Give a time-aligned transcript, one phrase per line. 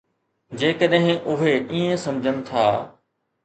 [0.61, 2.69] جيڪڏهن اهي ائين سمجهن ٿا.